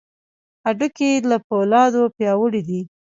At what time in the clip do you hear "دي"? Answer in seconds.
2.67-2.81